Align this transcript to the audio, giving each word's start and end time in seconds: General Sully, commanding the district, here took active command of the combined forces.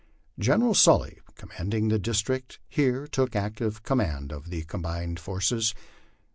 General 0.39 0.73
Sully, 0.73 1.19
commanding 1.35 1.89
the 1.89 1.99
district, 1.99 2.57
here 2.67 3.05
took 3.05 3.35
active 3.35 3.83
command 3.83 4.31
of 4.33 4.49
the 4.49 4.63
combined 4.63 5.19
forces. 5.19 5.75